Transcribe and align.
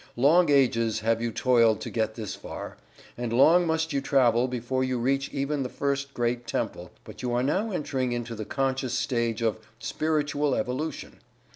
Long 0.17 0.49
ages 0.49 1.01
have 1.01 1.21
you 1.21 1.31
toiled 1.31 1.79
to 1.81 1.91
get 1.91 2.15
this 2.15 2.33
far, 2.33 2.75
and 3.19 3.31
long 3.31 3.67
must 3.67 3.93
you 3.93 4.01
travel 4.01 4.47
before 4.47 4.83
you 4.83 4.97
reach 4.97 5.31
even 5.31 5.61
the 5.61 5.69
first 5.69 6.15
Great 6.15 6.47
Temple, 6.47 6.89
but 7.03 7.21
you 7.21 7.31
are 7.33 7.43
now 7.43 7.69
entering 7.69 8.11
into 8.11 8.33
the 8.33 8.43
conscious 8.43 8.95
stage 8.97 9.43
of 9.43 9.59
Spiritual 9.77 10.55
Evolution. 10.55 11.19